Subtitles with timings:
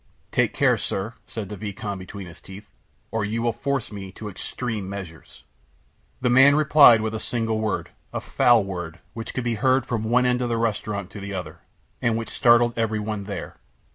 [0.31, 2.67] "Take care, sir," said the vicomte between his teeth,
[3.11, 5.43] "or you will force me to extreme measures."
[6.21, 10.03] The man replied with a single word a foul word, which could be heard from
[10.05, 11.59] one end of the restaurant to the other,
[12.01, 13.57] and which startled every one there.